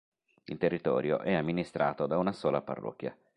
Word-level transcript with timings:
Il 0.45 0.57
territorio 0.57 1.19
è 1.19 1.35
amministrato 1.35 2.07
da 2.07 2.17
una 2.17 2.31
sola 2.31 2.63
parrocchia. 2.63 3.15